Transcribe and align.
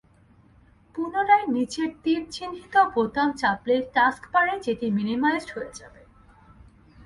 পুনরায় 0.95 1.47
নিচের 1.47 1.89
তির 2.03 2.21
চিহ্নিত 2.31 2.75
বোতাম 2.93 3.29
চাপলে 3.37 3.75
টাস্কবারে 3.93 4.55
সেটি 4.65 4.85
মিনিমাইজড 4.91 5.49
হয়ে 5.55 5.71
যাবে। 5.73 6.01